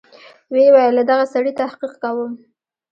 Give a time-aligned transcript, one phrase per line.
[0.51, 2.31] ويې ويل له دغه سړي تحقيق کوم.